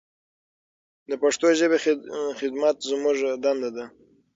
[1.09, 1.77] د پښتو ژبې
[2.39, 3.85] خدمت زموږ دنده ده.